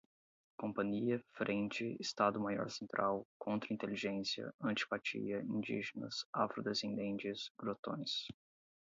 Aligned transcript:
companhia, 0.57 1.23
frente, 1.35 1.95
estado-maior 1.99 2.71
central, 2.71 3.23
contra-inteligência, 3.37 4.51
antipatia, 4.65 5.43
indígenas, 5.43 6.25
afrodescendentes, 6.33 7.51
grotões 7.55 8.25